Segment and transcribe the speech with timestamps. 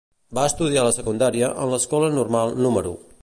[0.37, 2.97] Va estudiar la secundària en l'Escola Normal número.